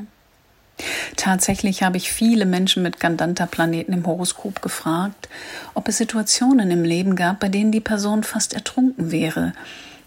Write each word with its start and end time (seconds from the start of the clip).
Tatsächlich 1.16 1.82
habe 1.82 1.96
ich 1.96 2.10
viele 2.10 2.46
Menschen 2.46 2.82
mit 2.82 2.98
Gandanta-Planeten 2.98 3.92
im 3.92 4.06
Horoskop 4.06 4.60
gefragt, 4.60 5.28
ob 5.74 5.88
es 5.88 5.98
Situationen 5.98 6.70
im 6.70 6.84
Leben 6.84 7.16
gab, 7.16 7.40
bei 7.40 7.48
denen 7.48 7.70
die 7.70 7.80
Person 7.80 8.24
fast 8.24 8.54
ertrunken 8.54 9.12
wäre 9.12 9.52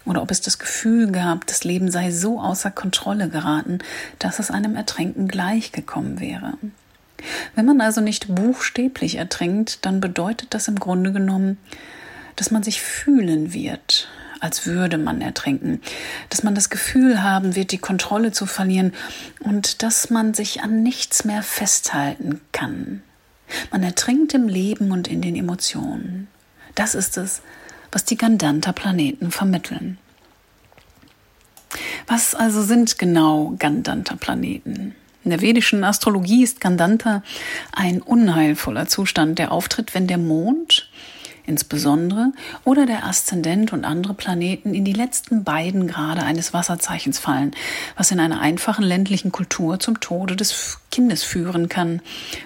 oder 0.04 0.22
ob 0.22 0.30
es 0.30 0.40
das 0.40 0.58
Gefühl 0.58 1.10
gab, 1.12 1.46
das 1.46 1.64
Leben 1.64 1.90
sei 1.90 2.10
so 2.10 2.40
außer 2.40 2.70
Kontrolle 2.70 3.28
geraten, 3.28 3.78
dass 4.18 4.38
es 4.38 4.50
einem 4.50 4.74
Ertränken 4.74 5.28
gleichgekommen 5.28 6.20
wäre. 6.20 6.54
Wenn 7.54 7.66
man 7.66 7.80
also 7.80 8.00
nicht 8.00 8.34
buchstäblich 8.34 9.16
ertrinkt, 9.16 9.84
dann 9.84 10.00
bedeutet 10.00 10.54
das 10.54 10.68
im 10.68 10.78
Grunde 10.78 11.12
genommen, 11.12 11.58
dass 12.36 12.50
man 12.50 12.62
sich 12.62 12.80
fühlen 12.80 13.52
wird, 13.52 14.08
als 14.40 14.66
würde 14.66 14.98
man 14.98 15.20
ertrinken, 15.20 15.80
dass 16.30 16.44
man 16.44 16.54
das 16.54 16.70
Gefühl 16.70 17.22
haben 17.22 17.56
wird, 17.56 17.72
die 17.72 17.78
Kontrolle 17.78 18.30
zu 18.30 18.46
verlieren 18.46 18.92
und 19.40 19.82
dass 19.82 20.10
man 20.10 20.34
sich 20.34 20.62
an 20.62 20.82
nichts 20.82 21.24
mehr 21.24 21.42
festhalten 21.42 22.40
kann. 22.52 23.02
Man 23.72 23.82
ertrinkt 23.82 24.34
im 24.34 24.46
Leben 24.46 24.92
und 24.92 25.08
in 25.08 25.22
den 25.22 25.34
Emotionen. 25.34 26.28
Das 26.74 26.94
ist 26.94 27.16
es, 27.16 27.42
was 27.92 28.04
die 28.04 28.16
Gandanta-Planeten 28.16 29.30
vermitteln. 29.30 29.98
Was 32.06 32.34
also 32.34 32.62
sind 32.62 32.98
genau 32.98 33.54
Gandanta-Planeten? 33.58 34.94
In 35.24 35.30
der 35.30 35.40
vedischen 35.40 35.84
Astrologie 35.84 36.42
ist 36.42 36.60
Gandanta 36.60 37.22
ein 37.72 38.00
unheilvoller 38.00 38.86
Zustand, 38.86 39.38
der 39.38 39.52
auftritt, 39.52 39.94
wenn 39.94 40.06
der 40.06 40.16
Mond 40.16 40.88
insbesondere 41.48 42.32
oder 42.64 42.86
der 42.86 43.06
Aszendent 43.06 43.72
und 43.72 43.84
andere 43.84 44.14
Planeten 44.14 44.74
in 44.74 44.84
die 44.84 44.92
letzten 44.92 45.44
beiden 45.44 45.88
Grade 45.88 46.22
eines 46.22 46.52
Wasserzeichens 46.52 47.18
fallen, 47.18 47.52
was 47.96 48.10
in 48.10 48.20
einer 48.20 48.40
einfachen 48.40 48.84
ländlichen 48.84 49.32
Kultur 49.32 49.80
zum 49.80 50.00
Tode 50.00 50.36
des 50.36 50.78
Kindes 50.90 51.24
führen 51.24 51.68
kann, 51.68 52.00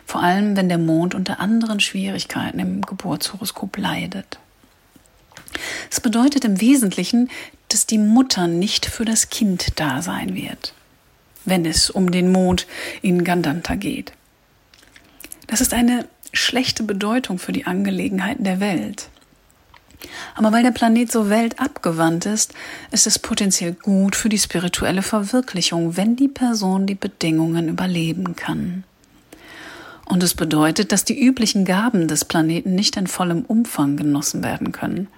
vor 0.06 0.22
allem 0.22 0.56
wenn 0.56 0.68
der 0.68 0.78
Mond 0.78 1.14
unter 1.14 1.40
anderen 1.40 1.80
Schwierigkeiten 1.80 2.60
im 2.60 2.82
Geburtshoroskop 2.82 3.76
leidet. 3.76 4.38
Es 5.92 6.00
bedeutet 6.00 6.46
im 6.46 6.58
Wesentlichen, 6.62 7.28
dass 7.68 7.84
die 7.84 7.98
Mutter 7.98 8.46
nicht 8.46 8.86
für 8.86 9.04
das 9.04 9.28
Kind 9.28 9.78
da 9.78 10.00
sein 10.00 10.34
wird, 10.34 10.72
wenn 11.44 11.66
es 11.66 11.90
um 11.90 12.10
den 12.10 12.32
Mond 12.32 12.66
in 13.02 13.24
Gandanta 13.24 13.74
geht. 13.74 14.14
Das 15.48 15.60
ist 15.60 15.74
eine 15.74 16.06
schlechte 16.32 16.82
Bedeutung 16.82 17.38
für 17.38 17.52
die 17.52 17.66
Angelegenheiten 17.66 18.42
der 18.42 18.58
Welt. 18.58 19.10
Aber 20.34 20.50
weil 20.50 20.62
der 20.62 20.70
Planet 20.70 21.12
so 21.12 21.28
weltabgewandt 21.28 22.24
ist, 22.24 22.54
ist 22.90 23.06
es 23.06 23.18
potenziell 23.18 23.74
gut 23.74 24.16
für 24.16 24.30
die 24.30 24.38
spirituelle 24.38 25.02
Verwirklichung, 25.02 25.98
wenn 25.98 26.16
die 26.16 26.28
Person 26.28 26.86
die 26.86 26.94
Bedingungen 26.94 27.68
überleben 27.68 28.34
kann. 28.34 28.84
Und 30.06 30.22
es 30.22 30.32
bedeutet, 30.32 30.90
dass 30.90 31.04
die 31.04 31.22
üblichen 31.22 31.66
Gaben 31.66 32.08
des 32.08 32.24
Planeten 32.24 32.74
nicht 32.74 32.96
in 32.96 33.08
vollem 33.08 33.42
Umfang 33.42 33.98
genossen 33.98 34.42
werden 34.42 34.72
können. 34.72 35.08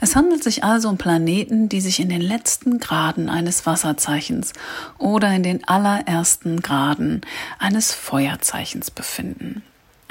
Es 0.00 0.16
handelt 0.16 0.42
sich 0.42 0.64
also 0.64 0.88
um 0.88 0.98
Planeten, 0.98 1.68
die 1.68 1.80
sich 1.80 2.00
in 2.00 2.08
den 2.08 2.20
letzten 2.20 2.78
Graden 2.78 3.28
eines 3.28 3.66
Wasserzeichens 3.66 4.52
oder 4.98 5.32
in 5.32 5.42
den 5.42 5.66
allerersten 5.68 6.60
Graden 6.60 7.22
eines 7.58 7.92
Feuerzeichens 7.92 8.90
befinden. 8.90 9.62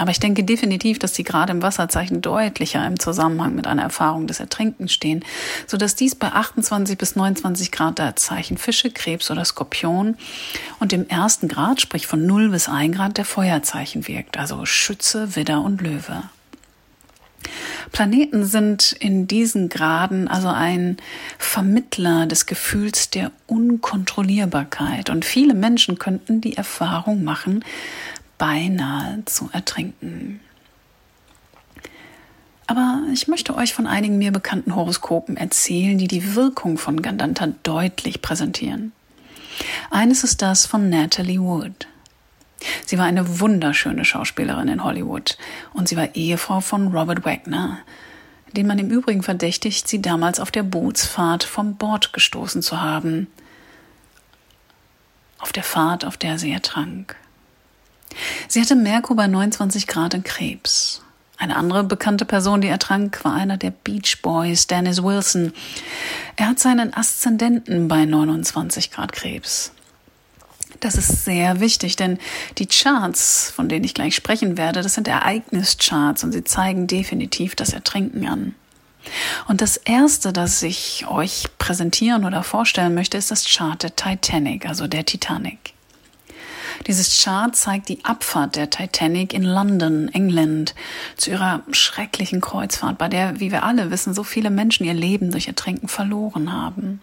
Aber 0.01 0.09
ich 0.09 0.19
denke 0.19 0.43
definitiv, 0.43 0.97
dass 0.97 1.13
sie 1.13 1.23
gerade 1.23 1.51
im 1.51 1.61
Wasserzeichen 1.61 2.23
deutlicher 2.23 2.83
im 2.87 2.99
Zusammenhang 2.99 3.53
mit 3.53 3.67
einer 3.67 3.83
Erfahrung 3.83 4.25
des 4.25 4.39
Ertrinkens 4.39 4.93
stehen, 4.93 5.23
sodass 5.67 5.93
dies 5.93 6.15
bei 6.15 6.29
28 6.29 6.97
bis 6.97 7.15
29 7.15 7.71
Grad 7.71 7.99
der 7.99 8.15
Zeichen 8.15 8.57
Fische, 8.57 8.89
Krebs 8.89 9.29
oder 9.29 9.45
Skorpion 9.45 10.17
und 10.79 10.91
im 10.91 11.07
ersten 11.07 11.47
Grad, 11.47 11.81
sprich 11.81 12.07
von 12.07 12.25
0 12.25 12.49
bis 12.49 12.67
1 12.67 12.95
Grad 12.95 13.17
der 13.19 13.25
Feuerzeichen 13.25 14.07
wirkt, 14.07 14.39
also 14.39 14.65
Schütze, 14.65 15.35
Widder 15.35 15.61
und 15.61 15.81
Löwe. 15.81 16.23
Planeten 17.91 18.45
sind 18.45 18.93
in 18.99 19.27
diesen 19.27 19.69
Graden 19.69 20.27
also 20.27 20.47
ein 20.47 20.97
Vermittler 21.37 22.25
des 22.27 22.45
Gefühls 22.45 23.09
der 23.09 23.31
Unkontrollierbarkeit. 23.47 25.09
Und 25.09 25.25
viele 25.25 25.53
Menschen 25.53 25.97
könnten 25.99 26.41
die 26.41 26.57
Erfahrung 26.57 27.23
machen, 27.23 27.63
beinahe 28.37 29.23
zu 29.25 29.49
ertrinken. 29.51 30.39
Aber 32.67 33.01
ich 33.11 33.27
möchte 33.27 33.55
euch 33.55 33.73
von 33.73 33.85
einigen 33.85 34.17
mir 34.17 34.31
bekannten 34.31 34.75
Horoskopen 34.75 35.35
erzählen, 35.35 35.97
die 35.97 36.07
die 36.07 36.35
Wirkung 36.35 36.77
von 36.77 37.01
Gandanta 37.01 37.47
deutlich 37.63 38.21
präsentieren. 38.21 38.93
Eines 39.89 40.23
ist 40.23 40.41
das 40.41 40.65
von 40.65 40.89
Natalie 40.89 41.41
Wood. 41.41 41.87
Sie 42.85 42.97
war 42.97 43.05
eine 43.05 43.39
wunderschöne 43.39 44.05
Schauspielerin 44.05 44.67
in 44.67 44.83
Hollywood 44.83 45.37
und 45.73 45.87
sie 45.87 45.97
war 45.97 46.15
Ehefrau 46.15 46.61
von 46.61 46.95
Robert 46.95 47.25
Wagner, 47.25 47.79
den 48.53 48.67
man 48.67 48.79
im 48.79 48.89
Übrigen 48.89 49.23
verdächtigt, 49.23 49.87
sie 49.87 50.01
damals 50.01 50.39
auf 50.39 50.51
der 50.51 50.63
Bootsfahrt 50.63 51.43
vom 51.43 51.75
Bord 51.75 52.13
gestoßen 52.13 52.61
zu 52.61 52.81
haben. 52.81 53.27
Auf 55.39 55.51
der 55.51 55.63
Fahrt, 55.63 56.05
auf 56.05 56.17
der 56.17 56.37
sie 56.37 56.51
ertrank. 56.51 57.15
Sie 58.47 58.61
hatte 58.61 58.75
Merkur 58.75 59.15
bei 59.15 59.27
29 59.27 59.87
Grad 59.87 60.13
in 60.13 60.23
Krebs. 60.23 61.01
Eine 61.37 61.55
andere 61.55 61.83
bekannte 61.83 62.25
Person, 62.25 62.61
die 62.61 62.67
ertrank, 62.67 63.21
war 63.23 63.33
einer 63.33 63.57
der 63.57 63.71
Beach 63.71 64.21
Boys, 64.21 64.67
Dennis 64.67 65.01
Wilson. 65.01 65.53
Er 66.35 66.49
hat 66.49 66.59
seinen 66.59 66.93
Aszendenten 66.93 67.87
bei 67.87 68.05
29 68.05 68.91
Grad 68.91 69.11
Krebs. 69.11 69.71
Das 70.79 70.95
ist 70.95 71.25
sehr 71.25 71.59
wichtig, 71.59 71.95
denn 71.95 72.17
die 72.57 72.65
Charts, 72.65 73.51
von 73.55 73.69
denen 73.69 73.85
ich 73.85 73.93
gleich 73.93 74.15
sprechen 74.15 74.57
werde, 74.57 74.81
das 74.81 74.95
sind 74.95 75.07
Ereignischarts 75.07 76.23
und 76.23 76.31
sie 76.31 76.43
zeigen 76.43 76.87
definitiv 76.87 77.55
das 77.55 77.73
Ertrinken 77.73 78.27
an. 78.27 78.55
Und 79.47 79.61
das 79.61 79.77
erste, 79.77 80.31
das 80.31 80.61
ich 80.63 81.05
euch 81.07 81.45
präsentieren 81.57 82.25
oder 82.25 82.43
vorstellen 82.43 82.93
möchte, 82.93 83.17
ist 83.17 83.31
das 83.31 83.45
Chart 83.45 83.81
der 83.81 83.95
Titanic, 83.95 84.67
also 84.67 84.87
der 84.87 85.05
Titanic. 85.05 85.73
Dieses 86.87 87.21
Chart 87.21 87.55
zeigt 87.55 87.89
die 87.89 88.03
Abfahrt 88.03 88.55
der 88.55 88.69
Titanic 88.69 89.33
in 89.33 89.43
London, 89.43 90.09
England, 90.13 90.73
zu 91.15 91.29
ihrer 91.29 91.61
schrecklichen 91.71 92.41
Kreuzfahrt, 92.41 92.97
bei 92.97 93.07
der, 93.07 93.39
wie 93.39 93.51
wir 93.51 93.63
alle 93.63 93.91
wissen, 93.91 94.13
so 94.13 94.23
viele 94.23 94.49
Menschen 94.49 94.85
ihr 94.85 94.93
Leben 94.93 95.31
durch 95.31 95.47
Ertrinken 95.47 95.87
verloren 95.87 96.51
haben. 96.51 97.01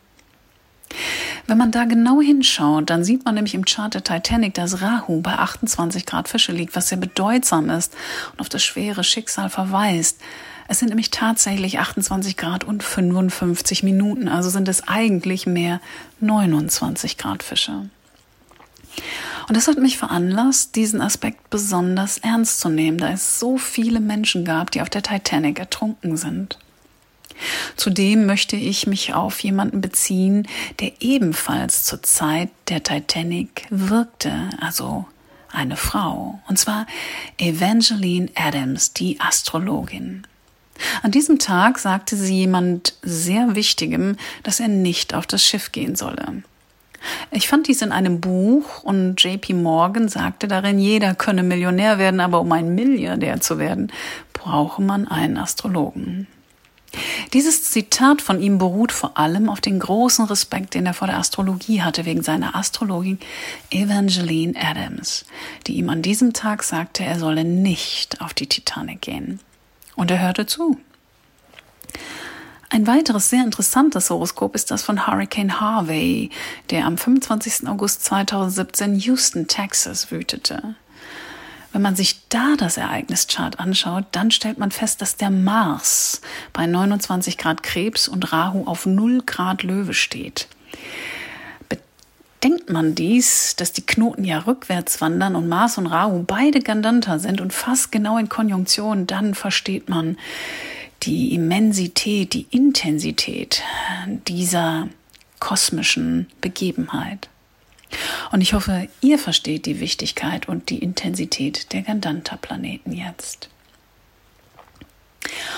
Wenn 1.49 1.57
man 1.57 1.71
da 1.71 1.87
genau 1.87 2.21
hinschaut, 2.21 2.91
dann 2.91 3.05
sieht 3.05 3.25
man 3.25 3.35
nämlich 3.35 3.55
im 3.55 3.65
Chart 3.65 3.95
der 3.95 4.05
Titanic, 4.05 4.53
dass 4.53 4.83
Rahu 4.83 5.23
bei 5.23 5.33
28 5.33 6.05
Grad 6.05 6.29
Fische 6.29 6.53
liegt, 6.53 6.77
was 6.77 6.91
sehr 6.91 6.99
bedeutsam 6.99 7.71
ist 7.71 7.95
und 8.33 8.41
auf 8.43 8.51
das 8.51 8.63
schwere 8.63 9.03
Schicksal 9.03 9.49
verweist. 9.49 10.21
Es 10.69 10.79
sind 10.79 10.91
nämlich 10.91 11.11
tatsächlich 11.11 11.79
28 11.79 12.37
Grad 12.37 12.65
und 12.65 12.83
55 12.83 13.83
Minuten, 13.83 14.29
also 14.29 14.51
sind 14.51 14.69
es 14.69 14.89
eigentlich 14.89 15.47
mehr 15.47 15.81
29 16.21 17.17
Grad 17.17 17.43
Fische. 17.43 17.89
Und 19.49 19.57
das 19.57 19.69
hat 19.69 19.79
mich 19.79 19.97
veranlasst, 19.97 20.77
diesen 20.77 21.01
Aspekt 21.01 21.49
besonders 21.49 22.19
ernst 22.19 22.61
zu 22.61 22.69
nehmen, 22.69 22.99
da 22.99 23.09
es 23.09 23.39
so 23.39 23.57
viele 23.57 24.01
Menschen 24.01 24.45
gab, 24.45 24.71
die 24.71 24.83
auf 24.83 24.91
der 24.91 25.03
Titanic 25.03 25.59
ertrunken 25.59 26.19
sind. 26.19 26.59
Zudem 27.77 28.27
möchte 28.27 28.57
ich 28.57 28.87
mich 28.87 29.15
auf 29.15 29.41
jemanden 29.41 29.81
beziehen, 29.81 30.47
der 30.81 30.93
ebenfalls 31.01 31.85
zur 31.85 32.03
Zeit 32.03 32.51
der 32.69 32.83
Titanic 32.83 33.67
wirkte, 33.71 34.51
also 34.61 35.07
eine 35.51 35.77
Frau, 35.77 36.41
und 36.49 36.59
zwar 36.59 36.87
Evangeline 37.39 38.29
Adams, 38.35 38.93
die 38.93 39.21
Astrologin. 39.21 40.27
An 41.03 41.11
diesem 41.11 41.39
Tag 41.39 41.79
sagte 41.79 42.17
sie 42.17 42.37
jemand 42.37 42.95
sehr 43.03 43.55
Wichtigem, 43.55 44.17
dass 44.43 44.61
er 44.61 44.69
nicht 44.69 45.15
auf 45.15 45.27
das 45.27 45.45
Schiff 45.45 45.73
gehen 45.73 45.97
solle. 45.97 46.43
Ich 47.31 47.49
fand 47.49 47.69
dies 47.69 47.83
in 47.83 47.93
einem 47.93 48.21
Buch 48.21 48.83
und 48.83 49.23
JP 49.23 49.55
Morgan 49.55 50.09
sagte 50.09 50.49
darin, 50.49 50.79
jeder 50.79 51.15
könne 51.15 51.43
Millionär 51.43 51.99
werden, 51.99 52.21
aber 52.21 52.41
um 52.41 52.51
ein 52.53 52.75
Milliardär 52.75 53.41
zu 53.41 53.59
werden, 53.59 53.93
brauche 54.33 54.83
man 54.83 55.07
einen 55.07 55.37
Astrologen. 55.37 56.27
Dieses 57.33 57.71
Zitat 57.71 58.23
von 58.23 58.41
ihm 58.41 58.59
beruht 58.59 58.93
vor 58.93 59.19
allem 59.19 59.49
auf 59.49 59.61
den 59.61 59.79
großen 59.79 60.25
Respekt, 60.25 60.75
den 60.75 60.87
er 60.87 60.95
vor 60.95 61.07
der 61.07 61.19
Astrologie 61.19 61.83
hatte, 61.83 62.05
wegen 62.07 62.23
seiner 62.23 62.57
Astrologin 62.57 63.19
Evangeline 63.71 64.55
Adams, 64.59 65.25
die 65.67 65.75
ihm 65.75 65.91
an 65.91 66.03
diesem 66.03 66.33
Tag 66.33 66.63
sagte, 66.63 67.05
er 67.05 67.19
solle 67.19 67.45
nicht 67.45 68.21
auf 68.21 68.35
die 68.35 68.47
Titanic 68.47 69.03
gehen. 69.03 69.41
Und 69.97 70.11
er 70.11 70.21
hörte 70.21 70.47
zu. 70.47 70.79
Ein 72.71 72.87
weiteres 72.87 73.31
sehr 73.31 73.45
interessantes 73.45 74.11
Horoskop 74.11 74.55
ist 74.55 74.71
das 74.71 74.83
von 74.83 75.07
Hurricane 75.07 75.59
Harvey, 75.59 76.31
der 76.71 76.85
am 76.85 76.99
25. 76.99 77.67
August 77.67 78.05
2017 78.05 78.97
Houston, 78.97 79.49
Texas 79.49 80.11
wütete. 80.11 80.75
Wenn 81.73 81.83
man 81.83 81.97
sich 81.97 82.29
da 82.29 82.55
das 82.57 82.77
Ereignischart 82.77 83.61
anschaut, 83.61 84.05
dann 84.13 84.31
stellt 84.31 84.59
man 84.59 84.71
fest, 84.71 85.03
dass 85.03 85.17
der 85.17 85.31
Mars 85.31 86.23
bei 86.53 86.67
29 86.67 87.37
Grad 87.37 87.63
Krebs 87.63 88.09
und 88.09 88.33
Rahu 88.33 88.65
auf 88.67 88.87
0 88.87 89.23
Grad 89.27 89.63
Löwe 89.63 89.93
steht. 89.93 90.49
Bedenkt 91.69 92.71
man 92.71 92.95
dies, 92.95 93.57
dass 93.57 93.73
die 93.73 93.85
Knoten 93.85 94.25
ja 94.25 94.39
rückwärts 94.39 95.01
wandern 95.01 95.37
und 95.37 95.49
Mars 95.49 95.77
und 95.77 95.87
Rahu 95.87 96.25
beide 96.27 96.61
Gandanta 96.61 97.19
sind 97.19 97.41
und 97.41 97.53
fast 97.53 97.93
genau 97.93 98.17
in 98.17 98.29
Konjunktion, 98.29 99.07
dann 99.07 99.35
versteht 99.35 99.89
man 99.89 100.17
die 101.03 101.35
Immensität, 101.35 102.33
die 102.33 102.47
Intensität 102.51 103.63
dieser 104.27 104.89
kosmischen 105.39 106.27
Begebenheit. 106.41 107.29
Und 108.33 108.41
ich 108.41 108.53
hoffe, 108.53 108.89
ihr 109.01 109.19
versteht 109.19 109.67
die 109.67 109.81
Wichtigkeit 109.81 110.49
und 110.49 110.71
die 110.71 110.79
Intensität 110.79 111.73
der 111.73 111.83
Gandanta-Planeten 111.83 112.93
jetzt. 112.93 113.49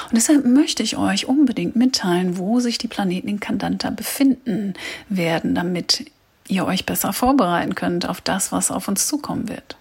Und 0.09 0.17
deshalb 0.17 0.45
möchte 0.45 0.83
ich 0.83 0.97
euch 0.97 1.27
unbedingt 1.27 1.77
mitteilen, 1.77 2.37
wo 2.37 2.61
sich 2.61 2.79
die 2.79 2.89
Planeten 2.89 3.29
in 3.29 3.41
Kandanta 3.41 3.91
befinden 3.91 4.75
werden, 5.09 5.55
damit 5.55 6.11
ihr 6.49 6.67
euch 6.67 6.87
besser 6.87 7.13
vorbereiten 7.13 7.75
könnt 7.75 8.09
auf 8.09 8.21
das, 8.21 8.51
was 8.51 8.71
auf 8.71 8.89
uns 8.89 9.07
zukommen 9.07 9.49
wird. 9.49 9.77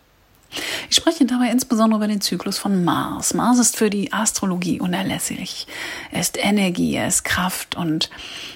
Ich 0.90 0.96
spreche 0.96 1.26
dabei 1.26 1.52
insbesondere 1.52 2.00
über 2.00 2.08
den 2.08 2.22
Zyklus 2.22 2.58
von 2.58 2.84
Mars. 2.84 3.34
Mars 3.34 3.60
ist 3.60 3.78
für 3.78 3.90
die 3.90 4.12
Astrologie 4.12 4.80
unerlässlich. 4.80 5.68
Er 6.12 6.22
ist 6.22 6.44
Energie, 6.44 6.96
er 6.96 7.08
ist 7.08 7.24
Kraft 7.24 7.76
und 7.76 8.10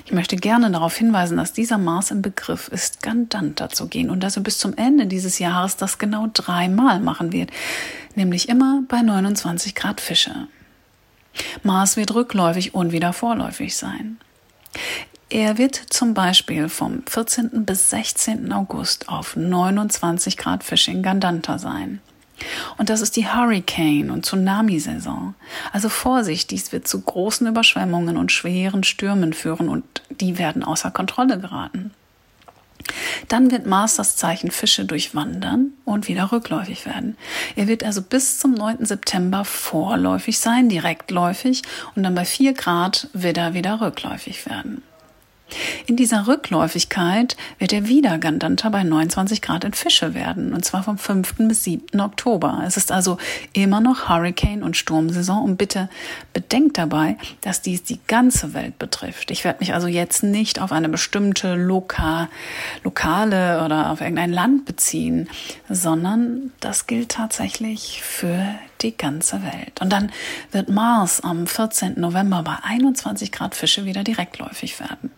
ich 0.05 0.11
möchte 0.11 0.35
gerne 0.35 0.71
darauf 0.71 0.95
hinweisen, 0.95 1.37
dass 1.37 1.53
dieser 1.53 1.77
Mars 1.77 2.11
im 2.11 2.21
Begriff 2.21 2.67
ist, 2.67 3.03
Gandanta 3.03 3.69
zu 3.69 3.87
gehen 3.87 4.09
und 4.09 4.21
dass 4.21 4.37
er 4.37 4.43
bis 4.43 4.57
zum 4.57 4.75
Ende 4.75 5.05
dieses 5.05 5.37
Jahres 5.39 5.77
das 5.77 5.99
genau 5.99 6.27
dreimal 6.33 6.99
machen 6.99 7.31
wird, 7.31 7.51
nämlich 8.15 8.49
immer 8.49 8.81
bei 8.87 9.01
29 9.01 9.75
Grad 9.75 10.01
Fische. 10.01 10.47
Mars 11.63 11.97
wird 11.97 12.13
rückläufig 12.13 12.73
und 12.73 12.91
wieder 12.91 13.13
vorläufig 13.13 13.75
sein. 13.75 14.17
Er 15.33 15.57
wird 15.57 15.75
zum 15.89 16.13
Beispiel 16.13 16.69
vom 16.69 17.01
14. 17.07 17.65
bis 17.65 17.89
16. 17.89 18.53
August 18.53 19.09
auf 19.09 19.35
29 19.35 20.37
Grad 20.37 20.63
Fisch 20.63 20.87
in 20.87 21.01
Gandanta 21.01 21.57
sein. 21.57 22.01
Und 22.77 22.91
das 22.91 23.01
ist 23.01 23.15
die 23.15 23.25
Hurricane- 23.25 24.11
und 24.11 24.27
Tsunami-Saison. 24.27 25.33
Also 25.71 25.89
Vorsicht, 25.89 26.51
dies 26.51 26.71
wird 26.71 26.87
zu 26.87 27.01
großen 27.01 27.47
Überschwemmungen 27.47 28.15
und 28.15 28.31
schweren 28.31 28.83
Stürmen 28.83 29.33
führen 29.33 29.69
und 29.69 30.03
die 30.11 30.37
werden 30.37 30.63
außer 30.63 30.91
Kontrolle 30.91 31.39
geraten. 31.39 31.89
Dann 33.27 33.49
wird 33.49 33.65
Mars 33.65 33.95
das 33.95 34.15
Zeichen 34.15 34.51
Fische 34.51 34.85
durchwandern 34.85 35.73
und 35.83 36.07
wieder 36.07 36.31
rückläufig 36.31 36.85
werden. 36.85 37.17
Er 37.55 37.67
wird 37.67 37.83
also 37.83 38.03
bis 38.03 38.37
zum 38.37 38.53
9. 38.53 38.85
September 38.85 39.45
vorläufig 39.45 40.37
sein, 40.37 40.69
direktläufig 40.69 41.63
und 41.95 42.03
dann 42.03 42.13
bei 42.13 42.23
4 42.23 42.53
Grad 42.53 43.07
wird 43.13 43.37
er 43.37 43.55
wieder 43.55 43.81
rückläufig 43.81 44.45
werden. 44.45 44.83
In 45.85 45.95
dieser 45.95 46.27
Rückläufigkeit 46.27 47.35
wird 47.59 47.73
er 47.73 47.87
wieder 47.87 48.17
Gandanta 48.17 48.69
bei 48.69 48.83
29 48.83 49.41
Grad 49.41 49.63
in 49.63 49.73
Fische 49.73 50.13
werden, 50.13 50.53
und 50.53 50.63
zwar 50.65 50.83
vom 50.83 50.97
5. 50.97 51.35
bis 51.47 51.63
7. 51.63 51.99
Oktober. 51.99 52.63
Es 52.65 52.77
ist 52.77 52.91
also 52.91 53.17
immer 53.53 53.81
noch 53.81 54.09
Hurricane- 54.09 54.63
und 54.63 54.77
Sturmsaison 54.77 55.43
und 55.43 55.57
bitte 55.57 55.89
bedenkt 56.33 56.77
dabei, 56.77 57.17
dass 57.41 57.61
dies 57.61 57.83
die 57.83 57.99
ganze 58.07 58.53
Welt 58.53 58.79
betrifft. 58.79 59.31
Ich 59.31 59.43
werde 59.43 59.59
mich 59.59 59.73
also 59.73 59.87
jetzt 59.87 60.23
nicht 60.23 60.61
auf 60.61 60.71
eine 60.71 60.89
bestimmte 60.89 61.55
Loka 61.55 62.29
lokale 62.83 63.63
oder 63.63 63.91
auf 63.91 64.01
irgendein 64.01 64.31
Land 64.31 64.65
beziehen, 64.65 65.29
sondern 65.69 66.51
das 66.59 66.87
gilt 66.87 67.09
tatsächlich 67.09 68.01
für 68.03 68.55
die 68.81 68.95
ganze 68.95 69.41
Welt. 69.43 69.81
Und 69.81 69.91
dann 69.91 70.11
wird 70.51 70.69
Mars 70.69 71.21
am 71.21 71.47
14. 71.47 71.99
November 71.99 72.43
bei 72.43 72.57
21 72.63 73.31
Grad 73.31 73.55
Fische 73.55 73.85
wieder 73.85 74.03
direktläufig 74.03 74.79
werden. 74.79 75.11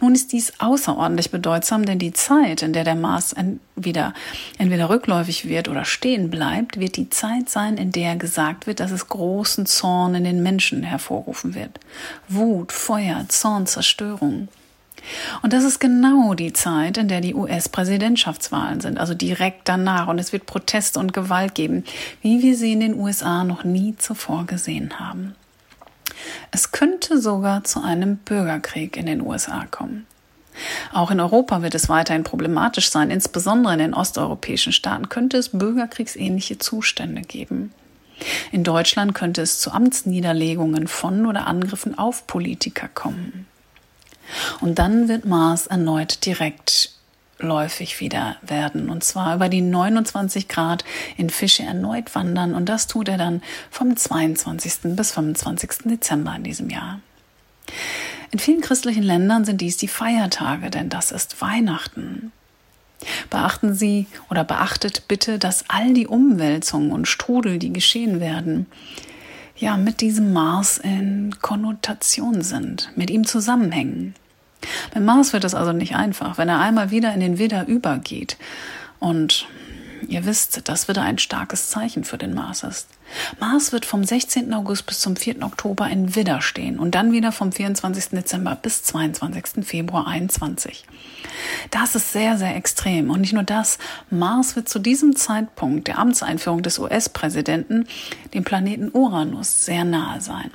Nun 0.00 0.14
ist 0.14 0.32
dies 0.32 0.54
außerordentlich 0.58 1.30
bedeutsam, 1.30 1.84
denn 1.84 1.98
die 1.98 2.12
Zeit, 2.12 2.62
in 2.62 2.72
der 2.72 2.84
der 2.84 2.94
Mars 2.94 3.32
entweder, 3.32 4.14
entweder 4.58 4.90
rückläufig 4.90 5.48
wird 5.48 5.68
oder 5.68 5.84
stehen 5.84 6.30
bleibt, 6.30 6.78
wird 6.78 6.96
die 6.96 7.10
Zeit 7.10 7.48
sein, 7.48 7.76
in 7.76 7.92
der 7.92 8.16
gesagt 8.16 8.66
wird, 8.66 8.80
dass 8.80 8.90
es 8.90 9.08
großen 9.08 9.66
Zorn 9.66 10.14
in 10.14 10.24
den 10.24 10.42
Menschen 10.42 10.82
hervorrufen 10.82 11.54
wird. 11.54 11.80
Wut, 12.28 12.72
Feuer, 12.72 13.24
Zorn, 13.28 13.66
Zerstörung. 13.66 14.48
Und 15.42 15.52
das 15.52 15.64
ist 15.64 15.78
genau 15.78 16.34
die 16.34 16.52
Zeit, 16.52 16.96
in 16.96 17.08
der 17.08 17.20
die 17.20 17.34
US-Präsidentschaftswahlen 17.34 18.80
sind, 18.80 18.98
also 18.98 19.14
direkt 19.14 19.68
danach. 19.68 20.08
Und 20.08 20.18
es 20.18 20.32
wird 20.32 20.46
Proteste 20.46 20.98
und 20.98 21.12
Gewalt 21.12 21.54
geben, 21.54 21.84
wie 22.22 22.42
wir 22.42 22.56
sie 22.56 22.72
in 22.72 22.80
den 22.80 22.98
USA 22.98 23.44
noch 23.44 23.64
nie 23.64 23.96
zuvor 23.96 24.46
gesehen 24.46 24.98
haben. 24.98 25.34
Es 26.50 26.72
könnte 26.72 27.20
sogar 27.20 27.64
zu 27.64 27.82
einem 27.82 28.16
Bürgerkrieg 28.16 28.96
in 28.96 29.06
den 29.06 29.20
USA 29.20 29.66
kommen. 29.70 30.06
Auch 30.92 31.10
in 31.10 31.20
Europa 31.20 31.62
wird 31.62 31.74
es 31.74 31.88
weiterhin 31.88 32.24
problematisch 32.24 32.90
sein. 32.90 33.10
Insbesondere 33.10 33.74
in 33.74 33.78
den 33.78 33.94
osteuropäischen 33.94 34.72
Staaten 34.72 35.08
könnte 35.08 35.36
es 35.36 35.50
bürgerkriegsähnliche 35.50 36.58
Zustände 36.58 37.22
geben. 37.22 37.72
In 38.50 38.64
Deutschland 38.64 39.14
könnte 39.14 39.42
es 39.42 39.60
zu 39.60 39.70
Amtsniederlegungen 39.72 40.88
von 40.88 41.26
oder 41.26 41.46
Angriffen 41.46 41.98
auf 41.98 42.26
Politiker 42.26 42.88
kommen. 42.88 43.46
Und 44.60 44.78
dann 44.78 45.08
wird 45.08 45.24
Mars 45.24 45.66
erneut 45.66 46.24
direkt 46.24 46.95
läufig 47.38 48.00
wieder 48.00 48.36
werden. 48.42 48.88
Und 48.88 49.04
zwar 49.04 49.34
über 49.34 49.48
die 49.48 49.60
29 49.60 50.48
Grad 50.48 50.84
in 51.16 51.30
Fische 51.30 51.62
erneut 51.62 52.14
wandern. 52.14 52.54
Und 52.54 52.68
das 52.68 52.86
tut 52.86 53.08
er 53.08 53.18
dann 53.18 53.42
vom 53.70 53.96
22. 53.96 54.96
bis 54.96 55.12
25. 55.12 55.70
Dezember 55.84 56.34
in 56.36 56.44
diesem 56.44 56.70
Jahr. 56.70 57.00
In 58.30 58.38
vielen 58.38 58.60
christlichen 58.60 59.02
Ländern 59.02 59.44
sind 59.44 59.60
dies 59.60 59.76
die 59.76 59.88
Feiertage, 59.88 60.70
denn 60.70 60.88
das 60.88 61.12
ist 61.12 61.40
Weihnachten. 61.40 62.32
Beachten 63.30 63.74
Sie 63.74 64.06
oder 64.30 64.44
beachtet 64.44 65.06
bitte, 65.06 65.38
dass 65.38 65.68
all 65.68 65.92
die 65.92 66.06
Umwälzungen 66.06 66.92
und 66.92 67.06
Strudel, 67.06 67.58
die 67.58 67.72
geschehen 67.72 68.20
werden, 68.20 68.66
ja, 69.56 69.76
mit 69.76 70.00
diesem 70.00 70.32
Mars 70.32 70.78
in 70.78 71.34
Konnotation 71.40 72.42
sind, 72.42 72.90
mit 72.94 73.10
ihm 73.10 73.26
zusammenhängen. 73.26 74.14
Mit 74.94 75.04
Mars 75.04 75.32
wird 75.32 75.44
es 75.44 75.54
also 75.54 75.72
nicht 75.72 75.96
einfach, 75.96 76.38
wenn 76.38 76.48
er 76.48 76.60
einmal 76.60 76.90
wieder 76.90 77.12
in 77.12 77.20
den 77.20 77.38
Widder 77.38 77.66
übergeht. 77.66 78.36
Und 78.98 79.46
ihr 80.08 80.24
wisst, 80.24 80.68
das 80.68 80.88
wieder 80.88 81.02
ein 81.02 81.18
starkes 81.18 81.70
Zeichen 81.70 82.04
für 82.04 82.18
den 82.18 82.34
Mars 82.34 82.62
ist. 82.62 82.88
Mars 83.40 83.72
wird 83.72 83.84
vom 83.84 84.04
16. 84.04 84.52
August 84.54 84.86
bis 84.86 85.00
zum 85.00 85.16
4. 85.16 85.42
Oktober 85.42 85.88
in 85.88 86.14
Widder 86.14 86.40
stehen 86.40 86.78
und 86.78 86.94
dann 86.94 87.12
wieder 87.12 87.32
vom 87.32 87.52
24. 87.52 88.10
Dezember 88.10 88.56
bis 88.56 88.82
22. 88.84 89.64
Februar 89.64 90.06
21. 90.06 90.84
Das 91.70 91.94
ist 91.94 92.12
sehr, 92.12 92.38
sehr 92.38 92.56
extrem. 92.56 93.10
Und 93.10 93.20
nicht 93.20 93.32
nur 93.32 93.42
das, 93.42 93.78
Mars 94.10 94.56
wird 94.56 94.68
zu 94.68 94.78
diesem 94.78 95.16
Zeitpunkt 95.16 95.88
der 95.88 95.98
Amtseinführung 95.98 96.62
des 96.62 96.78
US-Präsidenten 96.78 97.86
dem 98.34 98.44
Planeten 98.44 98.90
Uranus 98.92 99.64
sehr 99.64 99.84
nahe 99.84 100.20
sein. 100.20 100.50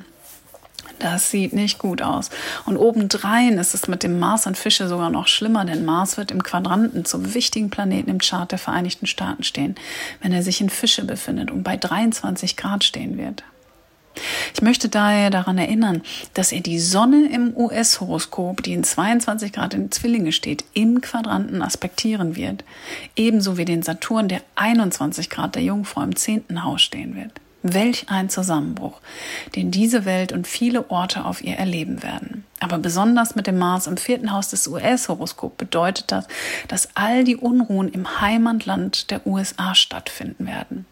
Das 1.01 1.31
sieht 1.31 1.51
nicht 1.51 1.79
gut 1.79 2.03
aus. 2.03 2.29
Und 2.67 2.77
obendrein 2.77 3.57
ist 3.57 3.73
es 3.73 3.87
mit 3.87 4.03
dem 4.03 4.19
Mars 4.19 4.45
und 4.45 4.55
Fische 4.55 4.87
sogar 4.87 5.09
noch 5.09 5.27
schlimmer, 5.27 5.65
denn 5.65 5.83
Mars 5.83 6.15
wird 6.15 6.29
im 6.29 6.43
Quadranten 6.43 7.05
zum 7.05 7.33
wichtigen 7.33 7.71
Planeten 7.71 8.11
im 8.11 8.19
Chart 8.19 8.51
der 8.51 8.59
Vereinigten 8.59 9.07
Staaten 9.07 9.41
stehen, 9.43 9.73
wenn 10.21 10.31
er 10.31 10.43
sich 10.43 10.61
in 10.61 10.69
Fische 10.69 11.03
befindet 11.03 11.49
und 11.49 11.63
bei 11.63 11.75
23 11.75 12.55
Grad 12.55 12.83
stehen 12.83 13.17
wird. 13.17 13.43
Ich 14.53 14.61
möchte 14.61 14.89
daher 14.89 15.31
daran 15.31 15.57
erinnern, 15.57 16.03
dass 16.35 16.51
er 16.51 16.61
die 16.61 16.79
Sonne 16.79 17.31
im 17.31 17.57
US-Horoskop, 17.57 18.61
die 18.61 18.73
in 18.73 18.83
22 18.83 19.53
Grad 19.53 19.73
in 19.73 19.89
Zwillinge 19.89 20.31
steht, 20.31 20.65
im 20.73 21.01
Quadranten 21.01 21.63
aspektieren 21.63 22.35
wird, 22.35 22.63
ebenso 23.15 23.57
wie 23.57 23.65
den 23.65 23.81
Saturn, 23.81 24.27
der 24.27 24.43
21 24.53 25.31
Grad 25.31 25.55
der 25.55 25.63
Jungfrau 25.63 26.03
im 26.03 26.15
10. 26.15 26.63
Haus 26.63 26.83
stehen 26.83 27.15
wird. 27.15 27.40
Welch 27.63 28.05
ein 28.09 28.29
Zusammenbruch, 28.29 28.99
den 29.55 29.69
diese 29.69 30.05
Welt 30.05 30.31
und 30.31 30.47
viele 30.47 30.89
Orte 30.89 31.25
auf 31.25 31.43
ihr 31.43 31.55
erleben 31.55 32.01
werden. 32.01 32.45
Aber 32.59 32.77
besonders 32.77 33.35
mit 33.35 33.47
dem 33.47 33.57
Mars 33.57 33.87
im 33.87 33.97
vierten 33.97 34.31
Haus 34.31 34.49
des 34.49 34.67
US-Horoskops 34.67 35.57
bedeutet 35.57 36.11
das, 36.11 36.27
dass 36.67 36.89
all 36.95 37.23
die 37.23 37.35
Unruhen 37.35 37.89
im 37.89 38.21
Heimatland 38.21 39.11
der 39.11 39.25
USA 39.27 39.75
stattfinden 39.75 40.47
werden. 40.47 40.85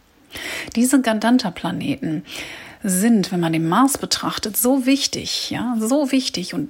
Diese 0.76 1.02
Gandanta-Planeten 1.02 2.24
sind, 2.84 3.32
wenn 3.32 3.40
man 3.40 3.54
den 3.54 3.68
Mars 3.68 3.98
betrachtet, 3.98 4.56
so 4.56 4.86
wichtig, 4.86 5.50
ja, 5.50 5.76
so 5.80 6.12
wichtig 6.12 6.54
und 6.54 6.70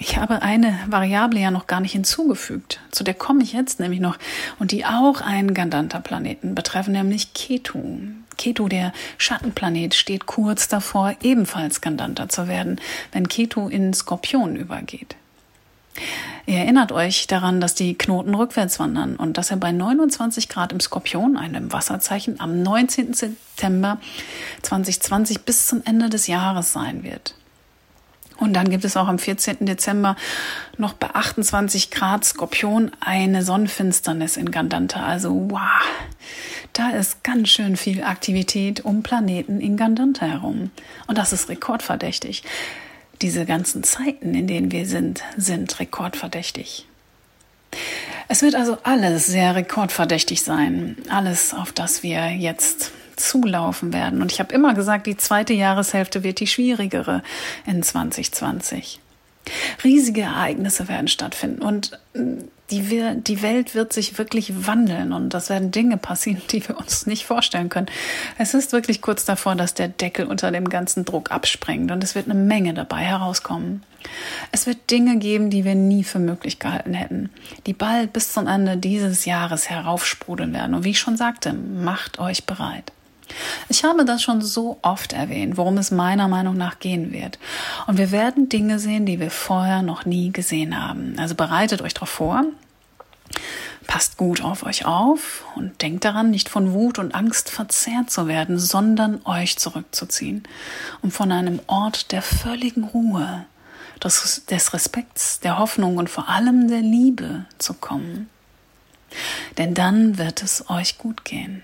ich 0.00 0.16
habe 0.16 0.42
eine 0.42 0.78
Variable 0.86 1.40
ja 1.40 1.50
noch 1.50 1.66
gar 1.66 1.80
nicht 1.80 1.92
hinzugefügt. 1.92 2.80
Zu 2.92 3.02
der 3.02 3.14
komme 3.14 3.42
ich 3.42 3.52
jetzt 3.52 3.80
nämlich 3.80 3.98
noch 3.98 4.16
und 4.60 4.70
die 4.70 4.84
auch 4.84 5.20
einen 5.20 5.54
Gandanta-Planeten 5.54 6.54
betreffen, 6.54 6.92
nämlich 6.92 7.34
Ketu. 7.34 7.98
Ketu, 8.38 8.68
der 8.68 8.92
Schattenplanet, 9.18 9.94
steht 9.94 10.26
kurz 10.26 10.68
davor, 10.68 11.14
ebenfalls 11.22 11.80
Gandanta 11.80 12.28
zu 12.28 12.48
werden, 12.48 12.80
wenn 13.12 13.28
Ketu 13.28 13.68
in 13.68 13.92
Skorpion 13.92 14.56
übergeht. 14.56 15.16
Ihr 16.46 16.58
erinnert 16.58 16.92
euch 16.92 17.26
daran, 17.26 17.60
dass 17.60 17.74
die 17.74 17.96
Knoten 17.96 18.34
rückwärts 18.34 18.78
wandern 18.78 19.16
und 19.16 19.36
dass 19.36 19.50
er 19.50 19.58
bei 19.58 19.72
29 19.72 20.48
Grad 20.48 20.72
im 20.72 20.80
Skorpion, 20.80 21.36
einem 21.36 21.72
Wasserzeichen, 21.72 22.40
am 22.40 22.62
19. 22.62 23.12
September 23.12 23.98
2020 24.62 25.40
bis 25.40 25.66
zum 25.66 25.82
Ende 25.84 26.08
des 26.08 26.26
Jahres 26.26 26.72
sein 26.72 27.02
wird. 27.02 27.34
Und 28.38 28.54
dann 28.54 28.70
gibt 28.70 28.84
es 28.84 28.96
auch 28.96 29.08
am 29.08 29.18
14. 29.18 29.66
Dezember 29.66 30.16
noch 30.76 30.92
bei 30.92 31.12
28 31.12 31.90
Grad 31.90 32.24
Skorpion 32.24 32.92
eine 33.00 33.42
Sonnenfinsternis 33.42 34.36
in 34.36 34.50
Gandanta. 34.50 35.04
Also 35.04 35.50
wow, 35.50 35.60
da 36.72 36.90
ist 36.90 37.24
ganz 37.24 37.48
schön 37.48 37.76
viel 37.76 38.02
Aktivität 38.02 38.84
um 38.84 39.02
Planeten 39.02 39.60
in 39.60 39.76
Gandanta 39.76 40.26
herum. 40.26 40.70
Und 41.06 41.18
das 41.18 41.32
ist 41.32 41.48
rekordverdächtig. 41.48 42.42
Diese 43.20 43.44
ganzen 43.44 43.82
Zeiten, 43.82 44.34
in 44.34 44.46
denen 44.46 44.70
wir 44.70 44.86
sind, 44.86 45.22
sind 45.36 45.80
rekordverdächtig. 45.80 46.86
Es 48.28 48.42
wird 48.42 48.54
also 48.54 48.78
alles 48.82 49.26
sehr 49.26 49.54
rekordverdächtig 49.54 50.42
sein. 50.42 50.96
Alles, 51.08 51.54
auf 51.54 51.72
das 51.72 52.02
wir 52.02 52.30
jetzt 52.30 52.92
zulaufen 53.16 53.92
werden. 53.92 54.22
Und 54.22 54.30
ich 54.30 54.38
habe 54.38 54.54
immer 54.54 54.74
gesagt, 54.74 55.06
die 55.06 55.16
zweite 55.16 55.54
Jahreshälfte 55.54 56.22
wird 56.22 56.40
die 56.40 56.46
schwierigere 56.46 57.22
in 57.66 57.82
2020. 57.82 59.00
Riesige 59.82 60.22
Ereignisse 60.22 60.88
werden 60.88 61.08
stattfinden 61.08 61.62
und 61.62 61.98
die, 62.70 63.14
die 63.22 63.42
Welt 63.42 63.74
wird 63.74 63.92
sich 63.92 64.18
wirklich 64.18 64.66
wandeln 64.66 65.12
und 65.12 65.32
das 65.32 65.48
werden 65.48 65.70
Dinge 65.70 65.96
passieren, 65.96 66.42
die 66.50 66.66
wir 66.68 66.76
uns 66.78 67.06
nicht 67.06 67.24
vorstellen 67.24 67.68
können. 67.68 67.86
Es 68.36 68.54
ist 68.54 68.72
wirklich 68.72 69.00
kurz 69.00 69.24
davor, 69.24 69.54
dass 69.54 69.74
der 69.74 69.88
Deckel 69.88 70.26
unter 70.26 70.50
dem 70.50 70.68
ganzen 70.68 71.04
Druck 71.04 71.30
abspringt 71.30 71.90
und 71.90 72.04
es 72.04 72.14
wird 72.14 72.26
eine 72.26 72.38
Menge 72.38 72.74
dabei 72.74 73.00
herauskommen. 73.00 73.82
Es 74.52 74.66
wird 74.66 74.90
Dinge 74.90 75.18
geben, 75.18 75.50
die 75.50 75.64
wir 75.64 75.74
nie 75.74 76.04
für 76.04 76.18
möglich 76.18 76.58
gehalten 76.58 76.94
hätten, 76.94 77.30
die 77.66 77.72
bald 77.72 78.12
bis 78.12 78.32
zum 78.32 78.46
Ende 78.46 78.76
dieses 78.76 79.24
Jahres 79.24 79.68
heraufsprudeln 79.68 80.52
werden. 80.52 80.74
Und 80.74 80.84
wie 80.84 80.90
ich 80.90 81.00
schon 81.00 81.16
sagte, 81.16 81.52
macht 81.52 82.18
euch 82.18 82.44
bereit. 82.44 82.92
Ich 83.68 83.84
habe 83.84 84.04
das 84.04 84.22
schon 84.22 84.42
so 84.42 84.78
oft 84.82 85.12
erwähnt, 85.12 85.56
worum 85.56 85.78
es 85.78 85.90
meiner 85.90 86.28
Meinung 86.28 86.56
nach 86.56 86.78
gehen 86.78 87.12
wird. 87.12 87.38
Und 87.86 87.98
wir 87.98 88.10
werden 88.10 88.48
Dinge 88.48 88.78
sehen, 88.78 89.06
die 89.06 89.20
wir 89.20 89.30
vorher 89.30 89.82
noch 89.82 90.04
nie 90.04 90.32
gesehen 90.32 90.82
haben. 90.82 91.14
Also 91.18 91.34
bereitet 91.34 91.82
euch 91.82 91.94
darauf 91.94 92.10
vor. 92.10 92.44
Passt 93.86 94.18
gut 94.18 94.42
auf 94.42 94.64
euch 94.64 94.84
auf 94.84 95.46
und 95.54 95.80
denkt 95.80 96.04
daran, 96.04 96.30
nicht 96.30 96.50
von 96.50 96.72
Wut 96.74 96.98
und 96.98 97.14
Angst 97.14 97.50
verzerrt 97.50 98.10
zu 98.10 98.26
werden, 98.26 98.58
sondern 98.58 99.24
euch 99.24 99.56
zurückzuziehen, 99.56 100.42
um 101.00 101.10
von 101.10 101.32
einem 101.32 101.60
Ort 101.68 102.12
der 102.12 102.20
völligen 102.20 102.84
Ruhe, 102.84 103.46
des, 104.02 104.44
des 104.44 104.74
Respekts, 104.74 105.40
der 105.40 105.58
Hoffnung 105.58 105.96
und 105.96 106.10
vor 106.10 106.28
allem 106.28 106.68
der 106.68 106.82
Liebe 106.82 107.46
zu 107.56 107.74
kommen. 107.74 108.28
Denn 109.56 109.74
dann 109.74 110.18
wird 110.18 110.42
es 110.42 110.68
euch 110.68 110.98
gut 110.98 111.24
gehen. 111.24 111.62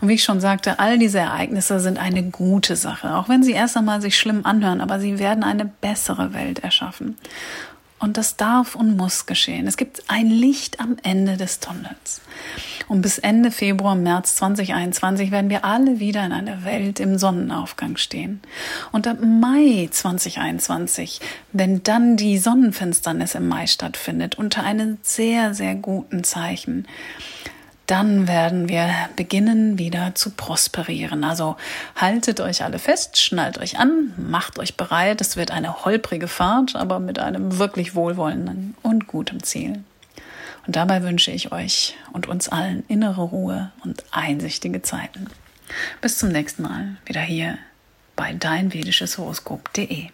Und 0.00 0.08
wie 0.08 0.14
ich 0.14 0.24
schon 0.24 0.40
sagte, 0.40 0.78
all 0.78 0.98
diese 0.98 1.18
Ereignisse 1.18 1.80
sind 1.80 1.98
eine 1.98 2.22
gute 2.22 2.76
Sache, 2.76 3.14
auch 3.14 3.28
wenn 3.28 3.42
sie 3.42 3.52
erst 3.52 3.76
einmal 3.76 4.00
sich 4.00 4.18
schlimm 4.18 4.44
anhören, 4.44 4.80
aber 4.80 5.00
sie 5.00 5.18
werden 5.18 5.44
eine 5.44 5.64
bessere 5.64 6.34
Welt 6.34 6.60
erschaffen. 6.60 7.16
Und 8.00 8.16
das 8.16 8.36
darf 8.36 8.76
und 8.76 8.96
muss 8.96 9.26
geschehen. 9.26 9.66
Es 9.66 9.76
gibt 9.76 10.04
ein 10.08 10.26
Licht 10.26 10.80
am 10.80 10.96
Ende 11.02 11.36
des 11.36 11.60
Tunnels. 11.60 12.22
Und 12.88 13.02
bis 13.02 13.18
Ende 13.18 13.50
Februar, 13.50 13.94
März 13.94 14.36
2021 14.36 15.30
werden 15.30 15.50
wir 15.50 15.66
alle 15.66 16.00
wieder 16.00 16.24
in 16.24 16.32
einer 16.32 16.64
Welt 16.64 16.98
im 16.98 17.18
Sonnenaufgang 17.18 17.98
stehen. 17.98 18.40
Und 18.90 19.06
ab 19.06 19.18
Mai 19.20 19.88
2021, 19.90 21.20
wenn 21.52 21.82
dann 21.82 22.16
die 22.16 22.38
Sonnenfinsternis 22.38 23.34
im 23.34 23.48
Mai 23.48 23.66
stattfindet, 23.66 24.38
unter 24.38 24.62
einem 24.62 24.96
sehr, 25.02 25.52
sehr 25.52 25.74
guten 25.74 26.24
Zeichen, 26.24 26.86
dann 27.90 28.28
werden 28.28 28.68
wir 28.68 28.88
beginnen 29.16 29.76
wieder 29.76 30.14
zu 30.14 30.30
prosperieren. 30.30 31.24
Also 31.24 31.56
haltet 31.96 32.40
euch 32.40 32.62
alle 32.62 32.78
fest, 32.78 33.20
schnallt 33.20 33.58
euch 33.58 33.78
an, 33.78 34.12
macht 34.16 34.60
euch 34.60 34.76
bereit. 34.76 35.20
Es 35.20 35.36
wird 35.36 35.50
eine 35.50 35.84
holprige 35.84 36.28
Fahrt, 36.28 36.76
aber 36.76 37.00
mit 37.00 37.18
einem 37.18 37.58
wirklich 37.58 37.96
wohlwollenden 37.96 38.76
und 38.82 39.08
gutem 39.08 39.42
Ziel. 39.42 39.82
Und 40.68 40.76
dabei 40.76 41.02
wünsche 41.02 41.32
ich 41.32 41.50
euch 41.50 41.96
und 42.12 42.28
uns 42.28 42.48
allen 42.48 42.84
innere 42.86 43.22
Ruhe 43.22 43.72
und 43.82 44.04
einsichtige 44.12 44.82
Zeiten. 44.82 45.26
Bis 46.00 46.18
zum 46.18 46.28
nächsten 46.28 46.62
Mal 46.62 46.96
wieder 47.06 47.22
hier 47.22 47.58
bei 48.14 48.32
deinvedisches 48.34 49.18
Horoskop.de. 49.18 50.10